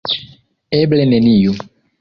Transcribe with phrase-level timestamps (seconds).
[0.79, 1.55] Eble neniu.